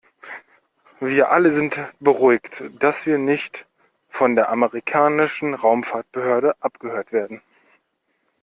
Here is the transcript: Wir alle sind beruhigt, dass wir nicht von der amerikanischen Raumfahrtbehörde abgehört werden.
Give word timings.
Wir 0.99 1.29
alle 1.29 1.51
sind 1.51 1.77
beruhigt, 1.99 2.63
dass 2.81 3.05
wir 3.05 3.19
nicht 3.19 3.67
von 4.09 4.35
der 4.35 4.49
amerikanischen 4.49 5.53
Raumfahrtbehörde 5.53 6.55
abgehört 6.59 7.13
werden. 7.13 7.39